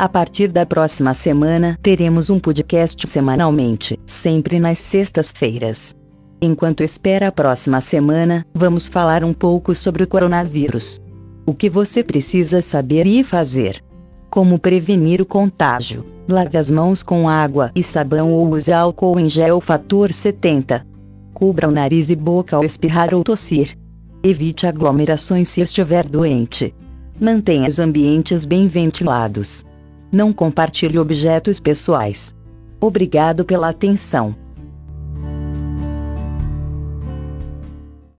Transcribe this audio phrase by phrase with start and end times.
[0.00, 5.94] A partir da próxima semana, teremos um podcast semanalmente, sempre nas sextas-feiras.
[6.40, 10.98] Enquanto espera a próxima semana, vamos falar um pouco sobre o coronavírus.
[11.44, 13.84] O que você precisa saber e fazer.
[14.30, 16.06] Como prevenir o contágio.
[16.26, 20.82] Lave as mãos com água e sabão ou use álcool em gel fator 70.
[21.34, 23.76] Cubra o nariz e boca ao espirrar ou tossir.
[24.22, 26.74] Evite aglomerações se estiver doente.
[27.20, 29.62] Mantenha os ambientes bem ventilados.
[30.12, 32.34] Não compartilhe objetos pessoais.
[32.80, 34.34] Obrigado pela atenção.